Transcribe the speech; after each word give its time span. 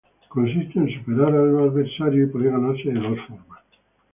Consiste 0.29 0.79
en 0.79 0.89
superar 0.95 1.31
al 1.35 1.59
adversario 1.59 2.23
y 2.23 2.25
puede 2.25 2.49
ganarse 2.49 2.85
de 2.89 2.99
dos 2.99 3.19
formas. 3.27 3.61